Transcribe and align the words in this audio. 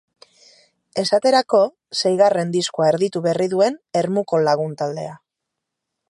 Esaterako, 1.01 1.59
seigarren 1.99 2.53
diskoa 2.55 2.89
erditu 2.93 3.21
berri 3.27 3.47
duen 3.51 3.77
Ermuko 4.03 4.41
lagun 4.47 4.73
taldea. 4.81 5.13